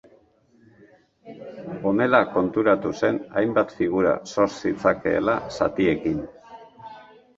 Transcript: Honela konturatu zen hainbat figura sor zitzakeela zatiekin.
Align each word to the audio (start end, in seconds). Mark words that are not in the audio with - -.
Honela 1.89 2.21
konturatu 2.39 2.93
zen 3.01 3.21
hainbat 3.41 3.75
figura 3.81 4.15
sor 4.33 4.53
zitzakeela 4.57 5.37
zatiekin. 5.59 6.21